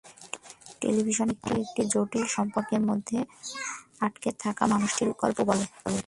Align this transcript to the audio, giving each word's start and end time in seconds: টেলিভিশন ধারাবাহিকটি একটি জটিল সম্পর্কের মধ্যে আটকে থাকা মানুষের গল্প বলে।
টেলিভিশন 0.81 1.27
ধারাবাহিকটি 1.31 1.61
একটি 1.63 1.81
জটিল 1.93 2.25
সম্পর্কের 2.27 2.81
মধ্যে 2.89 3.17
আটকে 4.01 4.29
থাকা 4.43 4.63
মানুষের 4.67 5.09
গল্প 5.21 5.37
বলে। 5.49 5.65